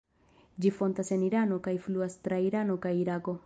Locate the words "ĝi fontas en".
0.65-1.27